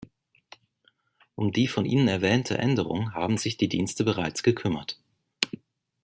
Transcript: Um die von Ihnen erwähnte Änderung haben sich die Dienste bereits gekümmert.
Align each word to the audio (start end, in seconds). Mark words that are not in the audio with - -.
Um 1.35 1.51
die 1.51 1.67
von 1.67 1.85
Ihnen 1.85 2.07
erwähnte 2.07 2.57
Änderung 2.57 3.13
haben 3.13 3.37
sich 3.37 3.57
die 3.57 3.69
Dienste 3.69 4.03
bereits 4.03 4.41
gekümmert. 4.41 4.99